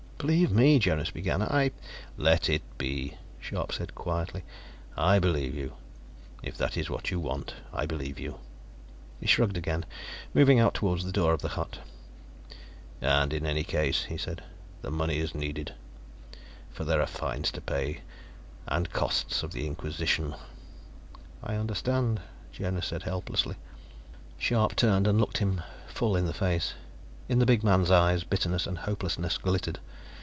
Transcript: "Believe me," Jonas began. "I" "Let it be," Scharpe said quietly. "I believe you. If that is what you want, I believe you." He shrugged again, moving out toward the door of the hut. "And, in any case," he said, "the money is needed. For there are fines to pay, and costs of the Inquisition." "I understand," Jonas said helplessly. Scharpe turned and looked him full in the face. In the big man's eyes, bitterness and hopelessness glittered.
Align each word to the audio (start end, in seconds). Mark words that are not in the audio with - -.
"Believe 0.21 0.51
me," 0.51 0.77
Jonas 0.77 1.09
began. 1.09 1.41
"I" 1.41 1.71
"Let 2.15 2.47
it 2.47 2.61
be," 2.77 3.17
Scharpe 3.41 3.71
said 3.71 3.95
quietly. 3.95 4.43
"I 4.95 5.17
believe 5.17 5.55
you. 5.55 5.73
If 6.43 6.55
that 6.59 6.77
is 6.77 6.91
what 6.91 7.09
you 7.09 7.19
want, 7.19 7.55
I 7.73 7.87
believe 7.87 8.19
you." 8.19 8.37
He 9.19 9.25
shrugged 9.25 9.57
again, 9.57 9.83
moving 10.31 10.59
out 10.59 10.75
toward 10.75 11.01
the 11.01 11.11
door 11.11 11.33
of 11.33 11.41
the 11.41 11.47
hut. 11.57 11.79
"And, 13.01 13.33
in 13.33 13.47
any 13.47 13.63
case," 13.63 14.03
he 14.03 14.17
said, 14.19 14.43
"the 14.83 14.91
money 14.91 15.17
is 15.17 15.33
needed. 15.33 15.73
For 16.69 16.83
there 16.83 17.01
are 17.01 17.07
fines 17.07 17.49
to 17.53 17.59
pay, 17.61 18.01
and 18.67 18.93
costs 18.93 19.41
of 19.41 19.53
the 19.53 19.65
Inquisition." 19.65 20.35
"I 21.43 21.55
understand," 21.55 22.21
Jonas 22.51 22.85
said 22.85 23.01
helplessly. 23.01 23.55
Scharpe 24.37 24.75
turned 24.75 25.07
and 25.07 25.19
looked 25.19 25.39
him 25.39 25.61
full 25.87 26.15
in 26.15 26.27
the 26.27 26.31
face. 26.33 26.75
In 27.27 27.39
the 27.39 27.45
big 27.47 27.63
man's 27.63 27.89
eyes, 27.89 28.23
bitterness 28.23 28.67
and 28.67 28.77
hopelessness 28.77 29.39
glittered. 29.39 29.79